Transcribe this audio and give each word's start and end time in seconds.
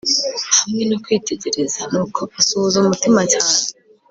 hamwe 0.61 0.83
no 0.89 0.97
kwitegereza; 1.03 1.81
nuko 1.91 2.21
asuhuza 2.41 2.75
umutima 2.83 3.19
cyane 3.31 3.55